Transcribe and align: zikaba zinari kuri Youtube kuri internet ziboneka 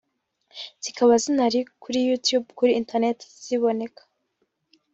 zikaba 0.83 1.13
zinari 1.23 1.59
kuri 1.81 1.97
Youtube 2.07 2.47
kuri 2.57 2.71
internet 2.81 3.17
ziboneka 3.43 4.01